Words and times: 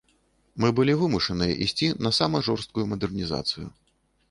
Мы 0.63 0.71
былі 0.79 0.95
вымушаныя 1.01 1.59
ісці 1.67 1.91
на 2.07 2.13
сама 2.21 2.43
жорсткую 2.49 2.89
мадэрнізацыю. 2.97 3.67